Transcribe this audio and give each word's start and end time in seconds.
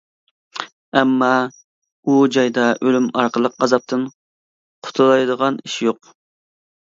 ئەمما 1.01 1.27
ئۇ 2.05 2.15
جايدا 2.35 2.63
ئۆلۈم 2.85 3.11
ئارقىلىق 3.19 3.67
ئازابتىن 3.67 4.07
قۇتۇلالايدىغان 4.89 5.61
ئىش 5.67 5.77
يوق. 5.91 6.11